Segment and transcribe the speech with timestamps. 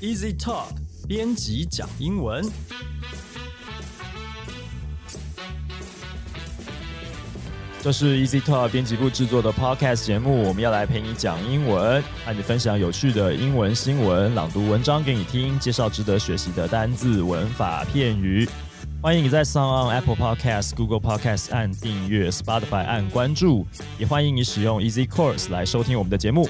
[0.00, 0.68] Easy Talk
[1.06, 2.42] 编辑讲英文。
[7.82, 18.48] 这是 Easy Talk 编辑部制作的 Podcast 节目，我们要来陪你讲英文，和你分享有趣的英文新闻，朗读文章给你听，介绍值得学习的单字、文法、片语。
[19.02, 23.66] 欢迎你在 Sound on Apple Podcast、Google Podcast 按订阅，Spotify 按关注，
[23.98, 26.48] 也欢迎你使用 Easy Course 来收听我们的节目。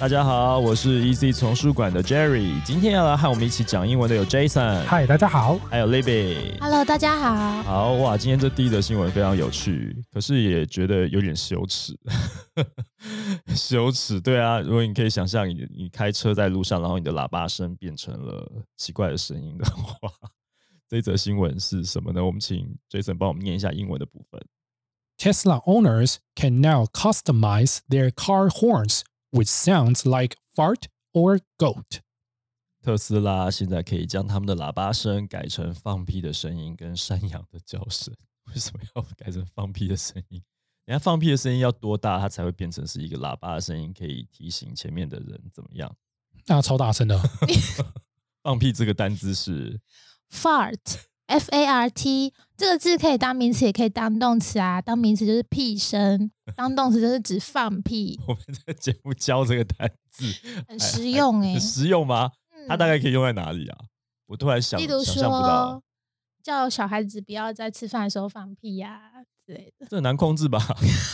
[0.00, 5.58] 大家好，我是 Easy 丛书馆的 Jerry，今天要来和我们一起讲英文的有 Jason，嗨，大家好。
[5.68, 6.56] 还有 Libby。
[6.60, 7.62] Hello，大家好。
[7.64, 11.98] 好哇，今天这第一则新闻非常有趣，可是也觉得有点羞耻，
[13.56, 14.20] 羞耻。
[14.20, 20.08] 对啊，如果你可以想象你你开车在路上，然后你的喇叭声变成了奇怪的声音的话，
[20.88, 22.24] 这则新闻是什么呢？
[22.24, 24.40] 我们请 Jason 帮我们念一下英文的部分。
[25.18, 29.00] Tesla owners can now customize their car horns
[29.30, 32.00] with sounds like fart or goat.
[32.82, 38.14] 特斯拉现在可以将他们的喇叭声改成放屁的声音跟山羊的叫声。
[38.46, 40.42] 为什么要改成放屁的声音？
[40.86, 45.94] 人家放屁的声音要多大，它才会变成是一个喇叭的声音，可以提醒前面的人怎么样？
[46.46, 47.20] 那超大声的，
[48.42, 49.78] 放屁这个单字是
[51.28, 54.80] Fart，F A R T 这个字可以当名词，也可以当动词啊。
[54.80, 60.24] 当名词就是屁声，当动词就是指放屁，我们在节目教这个单字，
[60.66, 62.30] 很实用哎、很实用吗？
[62.66, 63.78] 它大嗯概可以用在哪里啊？
[64.26, 65.82] 我突然想例如想象不到说，，
[66.42, 69.10] 叫小孩子不要在吃饭的时候放屁呀、
[69.46, 69.86] 之类的。
[69.88, 70.58] 这很难控制吧？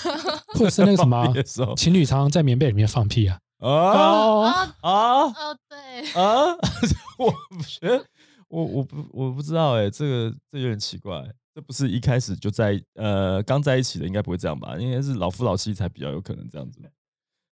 [0.55, 3.39] 或者是那个什放么情侣常常在棉被里面放屁啊。
[3.59, 5.23] 啊哦，哦啊！
[5.23, 5.79] 哦，对，
[6.13, 6.53] 啊，
[7.19, 7.33] 我
[7.67, 8.05] 觉得
[8.54, 14.78] 我我不我不知道哎、这个这有点奇怪，这不是一开始就在呃刚在一起的，应该不会这样吧？
[14.78, 16.82] 应该是老夫老妻才比较有可能这样子。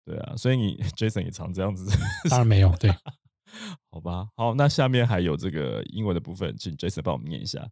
[0.04, 1.86] 对啊，所以你 Jason 也常这样子，
[2.28, 2.90] 当然没有，对。
[3.90, 4.28] 好吧？
[4.34, 7.68] 好，那下面还有这个英文的部分，请 Jason 帮我们念一下。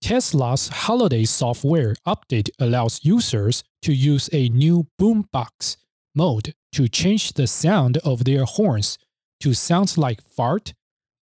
[0.00, 5.74] Tesla's holiday software update allows users to use a new boombox
[6.14, 8.96] mode to change the sound of their horns
[9.40, 10.72] to sounds like fart,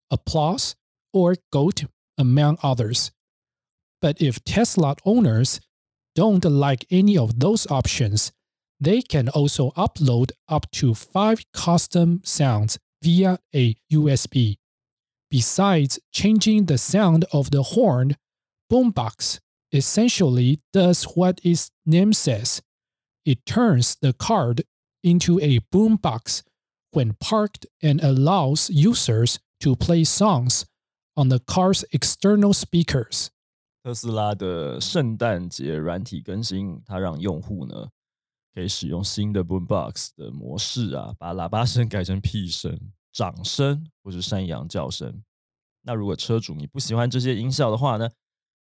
[0.08, 0.74] applause,
[1.13, 1.85] or goat,
[2.17, 3.11] among others.
[4.01, 5.59] But if Tesla owners
[6.15, 8.31] don't like any of those options,
[8.79, 14.57] they can also upload up to five custom sounds via a USB.
[15.29, 18.15] Besides changing the sound of the horn,
[18.71, 19.39] Boombox
[19.71, 22.61] essentially does what its name says.
[23.25, 24.63] It turns the card
[25.03, 26.43] into a boombox
[26.91, 30.65] when parked and allows users to play songs
[31.19, 33.27] on the car's external speakers.
[33.83, 37.89] 特斯拉的圣诞节软体更新，它让用户呢
[38.53, 42.79] 可以使用新的 Boombox 的模式啊，把喇叭声改成屁声、
[43.11, 45.21] 掌声或是山羊叫声。
[45.81, 48.09] 那如果车主你不喜欢这些音效的话呢，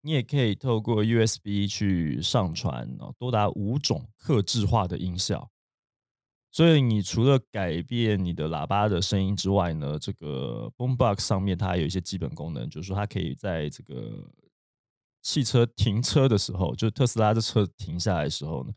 [0.02, 5.50] 你也可以透过 USB 去上传哦，多达五种克制化的音效。
[6.58, 14.28] 所以你除了改变你的喇叭的声音之外呢，这个 Boombox 上面它还有一些基本功能，就是说它可以在这个
[15.22, 18.72] 汽车停车的时候，就特斯拉这车停下来的时候呢，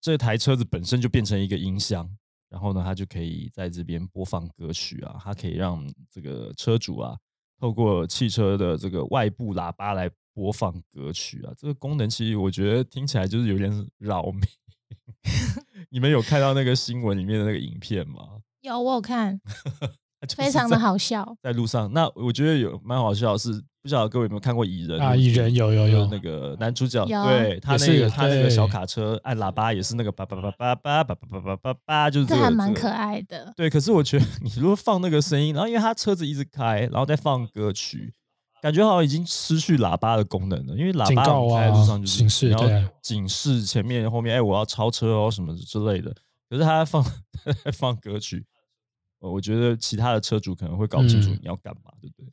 [0.00, 2.10] 这台车子本身就变成一个音箱，
[2.48, 7.16] 然后呢，它就可以在这边播放歌曲啊，它可以让这个车主啊，
[7.60, 11.54] 透过汽车的这个外部喇叭来播放歌曲啊。
[11.56, 14.40] 这个功能其实我觉得听起来就是有点 扰民。
[15.96, 18.18] 你们有看到那个新闻里面的那个影片吗？
[18.60, 19.40] 有我有看，
[20.36, 21.34] 非常的好笑。
[21.42, 23.50] 在路上，那我觉得有蛮好笑的是，
[23.82, 33.50] 不晓得各位有没有看过蚁人啊蚁人有有有那个男主角，有对他那个他那个小卡车按喇叭也是那个叭叭叭叭叭叭叭叭叭叭叭，就是这还蛮可爱的。
[33.56, 38.12] 对，可是我觉得你如果放那个声音，然后因为他车子一直开，然后再放歌曲，
[38.62, 40.74] 感觉好像已经失去喇叭的功能了。
[40.76, 46.14] 因为喇叭在路啊上就是警示你要对啊警示前面后面，哎，我要超车哦什么之类的。
[46.48, 47.02] 可是他在放
[47.64, 48.44] 在 放歌曲，
[49.20, 52.32] 呃我觉得其他的车主可能会搞不清楚嗯你要干嘛，对不对？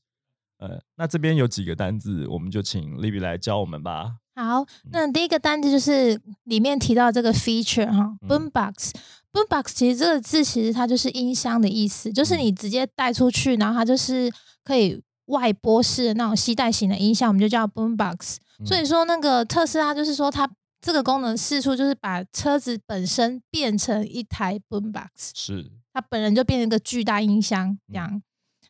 [0.60, 4.16] 呃，那这边有几个单字，我们就请 Libby 来教我们吧。
[4.36, 8.92] 好，那第一个单字就是里面提到这个 feature 哈嗯，boombox。
[9.34, 14.32] boombox 其实这个字其实它就是音箱的意思，就是嗯你直接带出去，然后它就是
[14.64, 18.38] 可以外播式的那种吸带型的音箱，我们就叫 boombox。
[18.66, 20.50] 所以嗯说那个特斯拉就是说它
[20.82, 28.22] 这个功能试出就是把车子本身变成一台 boombox，是它本人就变成一个巨大音箱这样。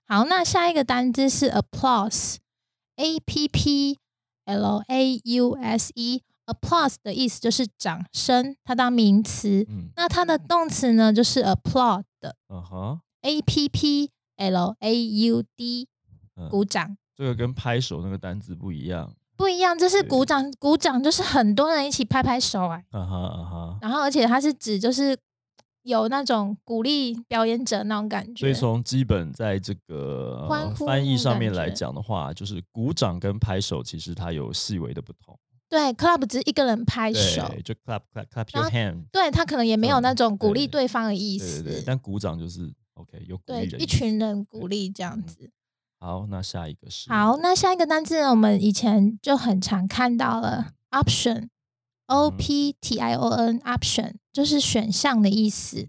[0.06, 3.98] 好，那下一个单字是 applause，a p p
[4.46, 6.22] l a u s e。
[6.46, 9.66] applause 的意思就是掌声，它当名词。
[9.70, 12.04] 嗯那它的动词呢，就是 applaud，
[12.50, 15.93] 嗯哼 A P P L A U D，嗯
[16.50, 16.96] 鼓掌。
[17.16, 19.14] 这个跟拍手那个单字不一样。
[19.36, 23.78] 不一样，这是鼓掌，鼓掌就是很多人一起拍拍手哎、啊哈啊哈。
[23.82, 25.18] 然后而且它是指就是
[25.82, 30.48] 有那种鼓励表演者那种感觉，所以从基本在这个、
[30.86, 35.38] 翻译上面来讲的话，就是鼓掌跟拍手其实它有细微的不同。
[35.68, 39.06] 对 club 只是一个人拍手，对，就 club clap clap your hand。
[39.12, 45.52] 对他可能也没有嗯那种鼓励对对方的意对思，对对，但鼓掌就是 OK 有鼓励一群人鼓励这样嗯子。
[46.04, 55.88] 好，那下一个是好，那下一个单字呢，我们以前就很常看到了 option，O 嗯 P T I O N option 就是选项的意思。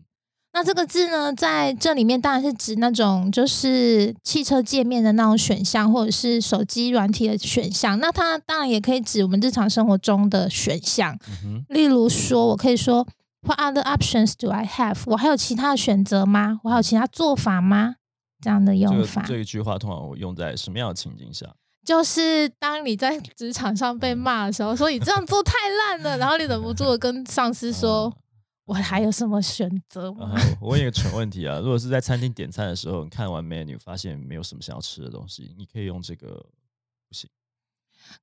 [0.53, 7.99] 那这个字呢，在这里面当然是指那种就是汽车界面的那种选项，或者是手机软体的选项。
[7.99, 11.19] 那它当然也可以指我们日常生活中的选项。
[11.45, 13.05] 嗯，例如说，我可以说
[13.41, 14.99] What other options do I have？
[15.07, 16.61] 我还有其他的选择吗？
[16.63, 17.97] 我还有其他做法吗？
[18.45, 19.23] 这样的用法。
[19.23, 21.47] 这一句话通常我用在什么样的情境下？
[21.83, 28.15] 就是当你在职场上被骂的时候，说你这样做太烂了，然后你忍不住的跟上司说
[28.65, 30.11] ：“我还有什么选择
[30.61, 36.29] 我问一个蠢问题啊，如果是在餐厅点餐的时候，你看完 menu 发现没有什么想要吃的东西，你可以用这个
[37.09, 37.29] 不行，？”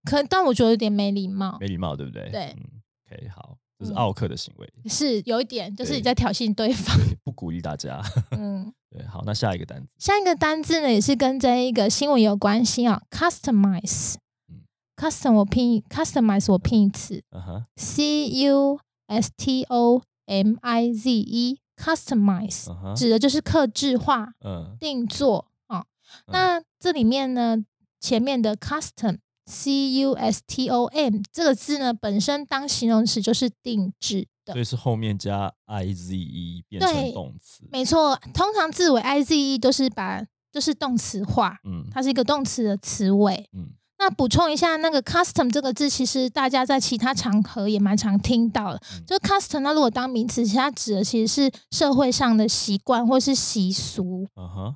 [0.05, 2.29] 可但我觉得有点没礼貌，没礼貌，对不对？
[2.31, 6.95] 对嗯，OK，好，这是嗯奥克的行为，是有一点，就是你在挑衅对方。
[6.97, 7.99] 对，不鼓励大家。
[8.31, 14.15] 嗯， 对，好，那下一个单词，下一个单字呢，也是跟这一个新闻有关系啊，customize
[14.49, 14.61] 嗯。
[14.95, 25.79] custom 我拼 customize 我拼一次嗯哼，，c u s t o m i z e customize 嗯哼，指的就是克制化、嗯，定做啊。
[25.79, 27.57] 嗯那这里面呢，
[27.99, 29.17] 前面的 custom
[29.51, 34.61] c u s t o m 这个字呢，本身当形容词就是定制的所。
[34.61, 43.49] 以是后面加 i z e 变成对动词，没错，通常字尾 i z e 都是把就是动词化，嗯它是一个动词的词尾。
[43.51, 48.81] 嗯那补充一下，那个 custom 这个字，其实大家在其他场合也蛮常听到的。
[48.95, 54.27] 嗯就 custom，那如果当名词，其实它指的其实是社会上的习惯或是习俗。
[54.35, 54.75] 嗯哼，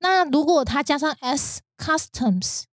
[0.00, 2.64] 那如果它加上 s customs，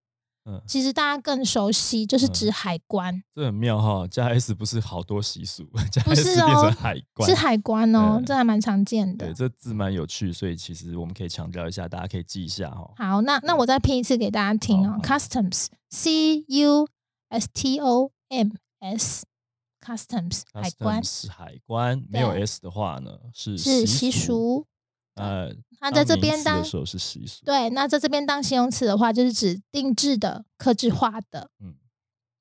[0.46, 9.34] 嗯，其实大家更熟悉，就是指海关，这很妙哈，加 s 不是好多习俗，加不 s 是变成哦海关，是海关哦，对这还蛮常见对，的。
[9.34, 12.92] 这字蛮有趣，所以其实我们可以强调一下，大家可以记一下哈。
[12.98, 16.88] 好，那那我再拼一次给大家听哦，customs，c u
[17.30, 18.50] s t o m
[18.82, 24.26] s，customs 海关是海关，没有 s 的话呢是是习习。
[24.26, 24.68] 俗。
[25.16, 27.46] 呃，那在这边当词的时候是习俗。
[27.46, 31.52] 对，那在这边当形容词的话，就是指定制的、克制化的。
[31.60, 31.76] 嗯，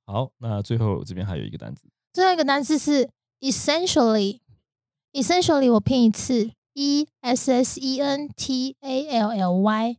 [0.06, 3.10] 好，那最后这边还有一个单词，最后一个单词是
[3.40, 9.98] essentially，essentially 我拼一次，e s s e n t a l l y，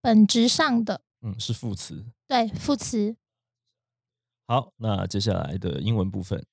[0.00, 2.06] 本质上的，嗯，是副词。
[2.26, 3.16] 对，副词。
[4.46, 6.46] 好，那接下来的英文部分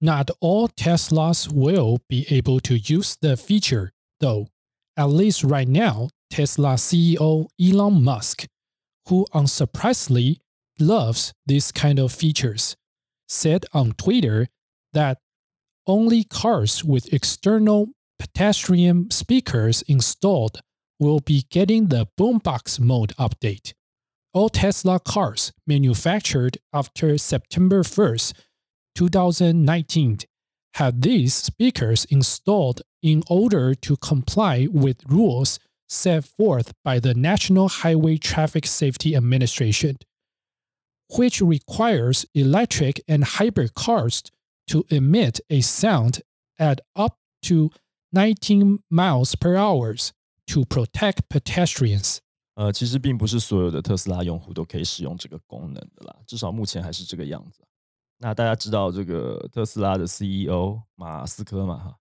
[0.00, 4.48] ，Not all Teslas will be able to use the feature, though.
[4.96, 8.46] At least right now, Tesla CEO Elon Musk,
[9.08, 10.38] who unsurprisingly
[10.78, 12.76] loves these kind of features,
[13.28, 14.48] said on Twitter
[14.92, 15.18] that
[15.86, 17.88] only cars with external
[18.18, 20.60] pedestrian speakers installed
[20.98, 23.74] will be getting the boombox mode update.
[24.32, 28.32] All Tesla cars manufactured after September 1st
[28.94, 30.18] 2019
[30.74, 37.67] had these speakers installed in order to comply with rules set forth by the National
[37.67, 39.97] Highway Traffic Safety Administration,
[41.09, 44.23] which requires electric and hybrid cars
[44.67, 46.21] to emit a sound
[46.57, 47.71] at up to
[48.13, 49.95] 19 miles per hour
[50.47, 52.19] to protect pedestrians.
[52.55, 57.61] 呃，其实并不是所有的特斯拉用户都可以使用这个功能的啦，至少目前还是这个样子。
[58.17, 61.77] 那大家知道这个特斯拉的 CEO 马斯克嘛？
[61.77, 61.97] 哈，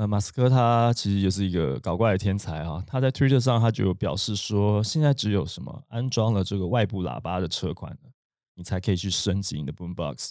[0.00, 2.82] 呃，马斯克他其实也是一个搞怪的天才哈。
[2.86, 8.08] 他在 Twitter 上他就表示说，现在只有什么安装了这个外部喇叭的车款呢，
[8.54, 10.30] 你才可以去升级你的 Boombox，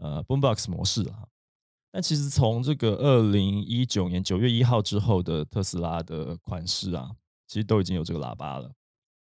[0.00, 1.24] 呃，Boombox 模式啊。
[1.90, 7.10] 但其实从这个二零一九年九月一号之后的特斯拉的款式啊，
[7.46, 8.70] 其实都已经有这个喇叭了。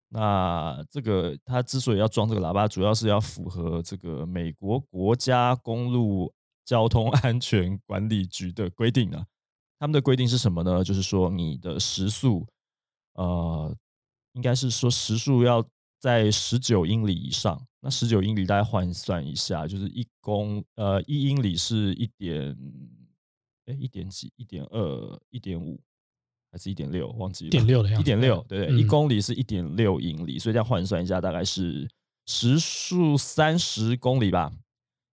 [0.08, 6.32] 那这个它之所以要装这个喇叭，主要是要符合这个美国国家公路
[6.64, 9.26] 交通安全管理局的规定啊。
[9.78, 10.82] 他们的规定是什么呢？
[10.82, 12.46] 就是说你的时速，
[13.14, 13.76] 呃，
[14.32, 15.66] 应该是说时速要
[16.00, 17.60] 在十九英里以上。
[17.80, 22.56] 那十九英里大家换算一下，就是一公呃一英里是一点，
[23.66, 25.80] 哎一点几，一点二，一点五。
[26.52, 27.48] 还是一点六，忘记了。
[27.48, 31.86] 一点六的样子，一点六，对对，一嗯公里是一点六英里，所以这样换算一下，大概是
[32.26, 34.50] 时速三十公里吧。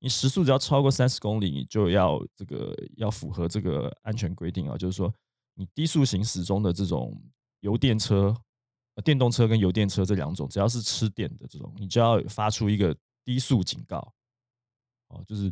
[0.04, 5.12] 你时速只要超过三十公里，你就要这个要符合这个安全规定啊，就是说
[5.54, 7.18] 你低速行驶中的这种
[7.62, 8.36] 油电车、
[8.96, 12.94] 呃电动车跟油电车这两种，只要是吃电的这种，你就要发出一个
[13.24, 14.14] 低速警告，
[15.08, 15.44] 哦，就是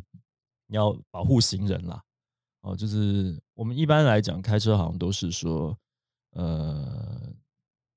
[0.66, 2.02] 你要保护行人啦。
[2.60, 5.74] 哦，就是我们一般来讲开车好像都是说，
[6.32, 7.11] 呃，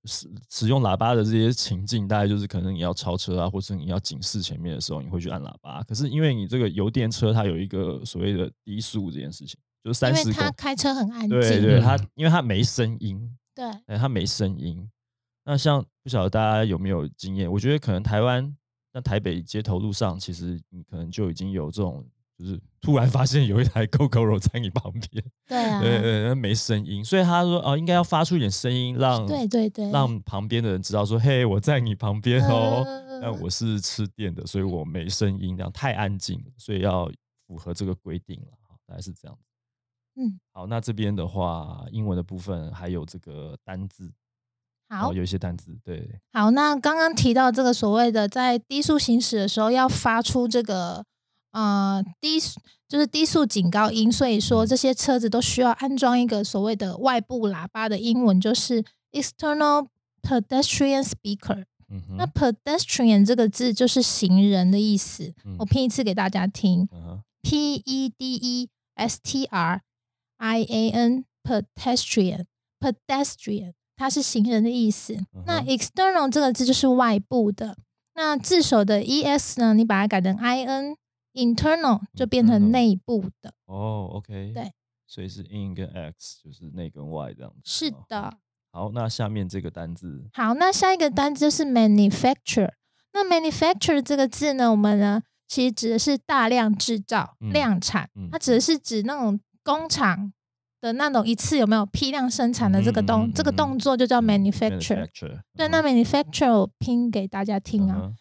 [0.05, 5.83] 使使用喇叭的这些情境，大概就是可能你要超车啊，或者你要警示前面的时候，你会去按喇叭。
[5.83, 14.89] 可是因为你这个油电车，它有一个所谓的低速这件事情，就是三十公，为它开车很安静，对对，它嗯因为它没声音，对哎，它没声音。
[15.43, 17.51] 那像不晓得大家有没有经验？
[17.51, 18.55] 我觉得可能台湾，
[18.91, 22.03] 那台北街头路上，其实你可能就已经有这种，
[22.37, 37.09] 就是突然发现有一台 GoGo 在你旁边， 对啊，对对，那没声音，所以他说哦，应该要发出一点声音，让对对对，让旁边的人知道说，嘿，我在你旁边哦， 呃但我是吃电的，所以我没声音，这样太安静，所以要
[37.47, 39.37] 符合这个规定了，好大概是这样。
[40.17, 44.11] 嗯，好，那这边的话，英文的部分还有这个单字，
[44.89, 45.09] 好。
[45.09, 51.05] 哦，有一些单字，对，好，那刚刚提到这个所谓的在低速行驶的时候要发出这个
[51.55, 59.87] 呃低速就是低速警告音，所以说嗯这些车子都需要安装一个所谓的外部喇叭的英文就是 external
[60.21, 61.63] pedestrian speaker。
[61.89, 69.81] 嗯，那 pedestrian 这个字就是行人的意思，嗯我拼一次给大家听嗯，p e d e s t r
[70.37, 72.45] i a n pedestrian
[72.79, 75.15] pedestrian，它是行人的意思。
[75.45, 77.77] 那 external 这个字就是外部的，
[78.15, 80.95] 那字首的 e s 呢，你把它改成 i n
[81.35, 83.53] internal 就变成内部的。
[83.65, 84.71] 哦，OK，对，
[85.05, 87.59] 所以是 in 跟 x，就是内跟外这样子。
[87.63, 88.37] 是哦的。
[88.71, 92.73] 好，那下面这个单字，好，那下一个单字就是 manufacture。
[93.13, 100.33] 那 manufacture 这个字呢，我们呢其实指的是大量制造、嗯量产，嗯它指的是指那种工厂
[100.81, 105.07] 的那种一次有没有批量生产的这个动、嗯嗯嗯这个嗯动作就叫嗯 manufacture。
[105.55, 108.11] 对，嗯那 manufacture 我拼给大家听啊、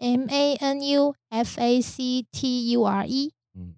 [0.00, 3.32] m A N U F A C T U R E。
[3.54, 3.74] 嗯，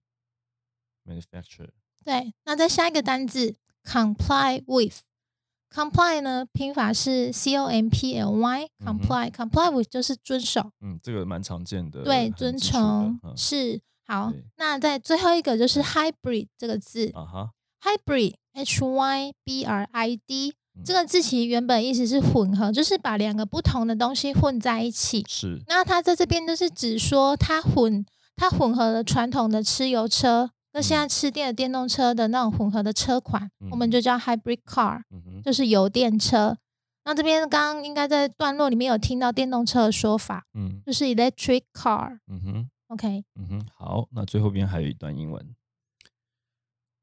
[1.04, 1.70] manufacture，
[2.04, 8.68] 对，那再下一个单字 comply with。comply 呢，拼法是 C O M P L Y。
[8.78, 10.72] 嗯哼 comply、comply with 就是遵守。
[10.80, 14.42] 嗯，这个蛮常见的，对，很遵基础的从嗯是好对。
[14.56, 17.50] 那在最后一个就是对 hybrid 这个字啊哈，
[17.82, 25.23] ，hybrid h y b r i d 嗯 这个字其实原本意思是混合，就是把两个不同的东西混在一起。
[25.29, 33.91] 是，那它在这边就是指说它混它混合了传统的吃油车那现在吃电的电动车的那种混合的车款，我们嗯。
[33.91, 36.57] 就叫 hybrid car，嗯，就是油电车。
[37.05, 40.81] 那这边刚刚应该在段落里面有听到电动车的说法，嗯。
[40.83, 42.17] 就是 electric car。
[42.27, 45.55] 嗯哼，OK，嗯哼，好，那最后边还有一段英文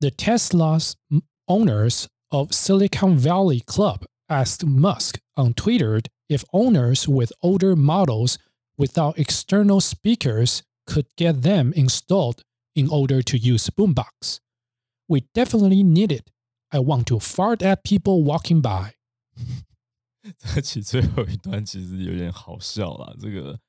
[0.00, 0.94] ，The Tesla's
[1.46, 8.38] owners of Silicon Valley Club asked Musk on Twitter if owners with older models
[8.77, 12.43] without external speakers could get them installed
[12.75, 14.39] in order to use Boombox.
[15.07, 16.31] We definitely need it.
[16.71, 18.95] I want to fart at people walking by.
[20.39, 23.15] 这其实最后一段其实有点好笑啦。
[23.19, 23.59] 这个，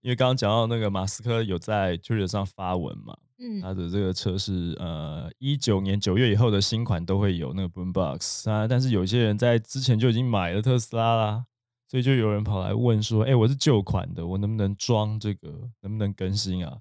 [0.00, 11.45] 因为刚刚讲到那个马斯克有在 Twitter 上发文嘛， 嗯，他的这个车是呃一九年九月以后的新款都会有那个 Boombox 啊，但是有些人在之前就已经买了特斯拉啦，
[11.89, 16.79] 所以就有人跑来问说，哎、我是旧款的，我能不能装这个，能不能更新啊？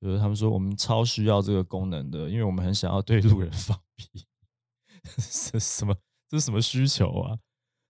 [0.00, 4.26] 就是他们说我们超需要这个功能的，因为我们很想要对路人 放屁，
[5.50, 5.94] 这什么？
[6.28, 7.38] 这是什么需求啊？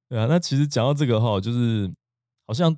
[0.09, 1.91] 对啊，那其实讲到这个哈，就是
[2.47, 2.77] 好像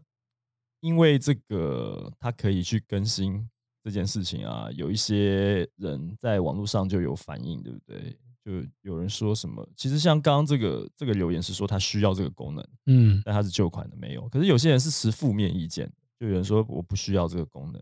[0.80, 3.50] 因为这个它可以去更新
[3.86, 8.18] 这件事情啊，有一些人在网络上就有反应，对不对？
[8.44, 14.28] 就有人说什么，其实像刚刚这个这个留言是说他需要这个功能，嗯，但他是旧款的没有。
[14.28, 15.88] 可是有些人是持负面意见，
[16.18, 17.80] 就有人说我不需要这个功能。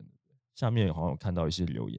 [0.55, 1.99] 下面好像有看到一些留言，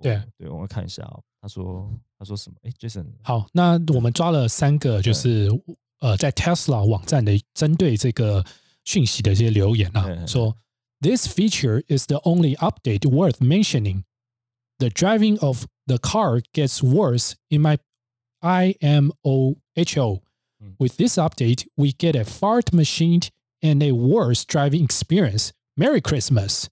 [0.00, 1.22] 对我对，我们看一下哦。
[1.40, 2.56] 他说他说什么？
[2.62, 5.48] 哎，Jason，好，那我们抓了三个，就是
[6.00, 8.44] 呃，在 Tesla 网站的针对这个
[8.84, 10.56] 讯息的这些留言啊嘿嘿，嘿说
[11.01, 14.05] This feature is the only update worth mentioning.
[14.79, 17.77] The driving of the car gets worse in my
[18.41, 20.21] IMOHO.
[20.61, 20.75] Mm.
[20.79, 23.21] With this update, we get a fart machine
[23.61, 25.51] and a worse driving experience.
[25.75, 26.67] Merry Christmas.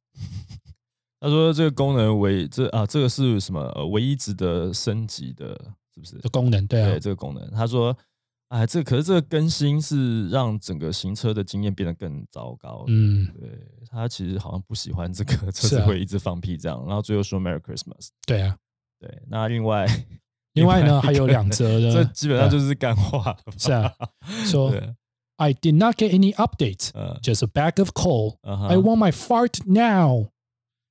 [1.20, 3.62] 他说这个功能唯这啊，这个是什么？
[3.76, 5.54] 呃，唯一值得升级的，
[5.94, 6.18] 是不是？
[6.20, 7.96] 的功能，对啊，对这个功能，他说
[8.49, 12.85] 哎，这可是这个更新是让整个行车的经验变得更糟糕。
[12.87, 13.51] 嗯，对
[13.91, 18.09] 他其实好像不喜欢这个车子会一直放屁这样，然后最后说 Merry Christmas。
[18.27, 18.57] 对啊。
[18.99, 19.87] 对，那另外
[20.55, 23.37] 另外呢，还有两则的，这基本上就是干话。
[23.59, 23.93] 是啊，
[24.47, 24.95] 说对
[25.37, 28.37] ，I did not get any updates, 呃，just a bag of coal.
[28.43, 30.29] I want my fart now.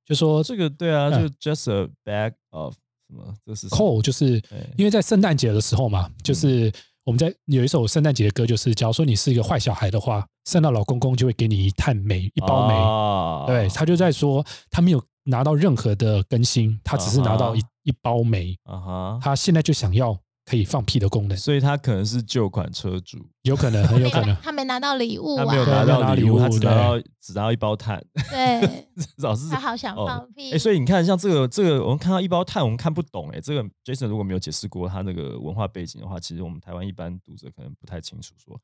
[0.05, 2.75] 就说这个对啊，嗯就 just a bag of
[3.07, 4.39] 什么，这是 coal 就是
[4.77, 6.71] 因为在圣诞节的时候嘛，嗯就是
[7.05, 12.73] 我们在有一首圣诞节的歌，就是假如说你是一个坏小孩的话，圣诞老公公就会给你一炭煤，一包煤。
[12.73, 24.35] 啊对他就在说他没有拿到任何的更新，他只是拿到一、啊一包煤，啊哈，他现在就想要可以放屁的功能，所以他可能是旧款车主，有可能很有可能。
[24.43, 27.99] 他没拿到礼物啊，他没有拿到礼物，他只拿到只拿到一包碳，
[28.29, 28.61] 对，
[28.95, 30.05] 至少是他好想哦。
[30.05, 30.51] 放屁。
[30.51, 38.55] 哎、所以你看，像这个这个，我们看到一包碳，我们看不懂哎、这个 Jason 如果没有解释过他那个文化背景的话，其实我们台湾一般读者可能不太清楚说，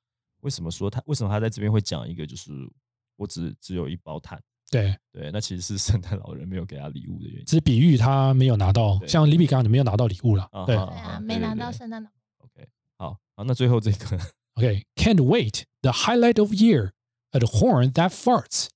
[0.41, 2.51] 为什么说他为什么他在这边会讲一个，就是
[3.15, 4.39] 我只只有一包碳，
[4.71, 7.45] 对，对，那其实是圣诞老人没有给他礼物的原因。
[7.45, 10.47] 只是比喻他没有拿到，对像李比刚刚你没有拿到礼物了。
[10.65, 12.09] 对啊对啊，啊没拿到圣诞老。
[12.37, 14.17] OK，好，好，那最后这个
[14.55, 16.91] ，OK，can't wait the highlight of year
[17.31, 18.67] a horn that farts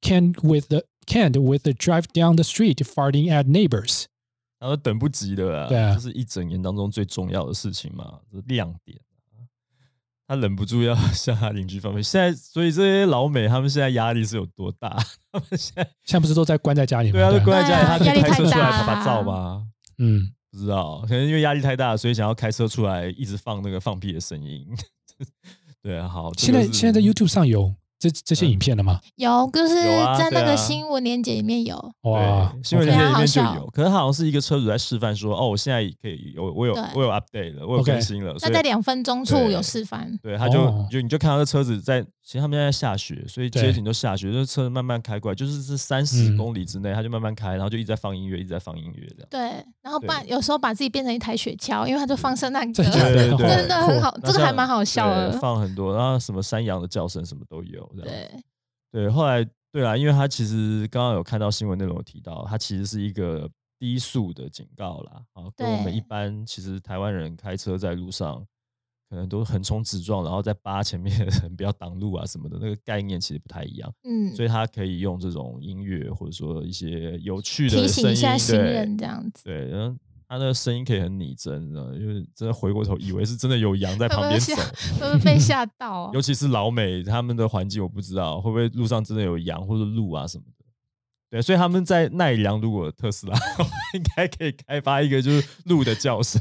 [0.00, 4.06] can't with the can't with the drive down the street farting at neighbors。
[4.58, 9.07] 然后等不及的啊，对啊这是一整年当中最重要的事情嘛，这是亮点啊。
[10.28, 12.02] 他忍不住要 向他邻居放屁。
[12.02, 14.90] 现在，所以这些老美他们现在压力是有多大？
[15.32, 17.12] 他们现在现在不是都在关在家里吗？
[17.14, 19.66] 对啊，都关在家里，他可以开车出来大拍拍照吗？
[19.96, 24.66] 嗯，不知道，可能因为压力太大，所以想要开车出来一直放那个放屁的声音。
[25.82, 29.00] 对啊，好，这现在现在在 YouTube 上有这这些嗯影片了吗？
[29.16, 29.74] 有，就是
[30.16, 31.76] 在那个新闻连结里面有。
[32.02, 40.16] 哇，新闻链接里面就有，可是好像是一个车主在示范说，哦，我现在可以有我有我有 update 了，我有更新了，那在两分钟处有示范。
[40.22, 49.28] 对，他就、哦就你就看到这车子在，其实他们现在下雪，所以街景都下雪，就是车子慢慢开过来，就是是三十嗯公里之内，他就慢慢开，然后就一直在放音乐，一直在放音乐这样。
[49.30, 55.32] 对，然后把有时候把自己变成一台雪橇，因为他就放圣诞歌，真的很好，这个还蛮好笑的。
[55.38, 58.08] 放很多，然后什么山羊的叫声什么都有这样。
[58.08, 58.42] 对，
[58.90, 63.48] 对，后来对啊，因为他其实刚刚有看到新闻内容有提到，他其实是一个
[63.78, 68.44] 低速的警告啦，啊，跟我们一般其实台湾人开车在路上
[69.08, 79.44] 可能都横冲直撞，然后在扒前面的人 不要挡路啊什么的，那个概念其实不太一样，嗯，所以他可以用这种音乐或者说一些有趣的提醒一下新对人这样子。
[79.44, 79.96] 对，然后
[80.28, 84.62] 他那个声音可以很拟真，你知道因为真的回过头以为是真的有羊在旁边走吓，
[85.00, 86.20] 会不会被 吓到啊尤？
[86.20, 90.64] 其是老美他们的环境，我不知道会不会路上真的有羊或者鹿啊什么的。
[91.30, 93.38] 对，所以他们在奈良，如果特斯拉，
[93.94, 96.40] 应该可以开发一个就是鹿的叫声。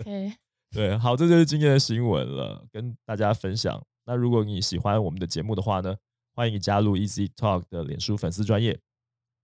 [0.00, 0.32] OK，
[0.72, 3.82] 对，好，这就是今天的新闻了，跟大家分享。
[4.06, 5.94] 那如果你喜欢我们的节目的话呢，
[6.34, 8.78] 欢迎你加入 Easy Talk 的脸书粉丝专业，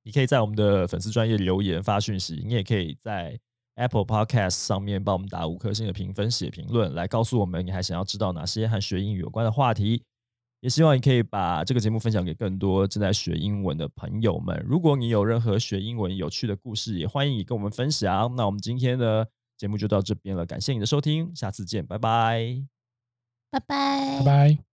[0.02, 3.38] 你可以在我们的粉丝专业留言发讯息，你也可以在
[3.76, 10.02] Apple Podcast 上面帮我们打五颗星的评分、写评论，来告诉我们你还想要知道哪些和学英语有关的话题。
[10.60, 14.64] 也希望你可以把这个节目分享给更多正在学英文的朋友们。
[14.64, 18.32] 如果你有任何学英文有趣的故事，也欢迎你跟我们分享。
[18.36, 22.64] 那我们今天的节目就到这边了，感谢你的收听，下次见，拜拜。
[23.50, 24.71] 拜拜拜拜。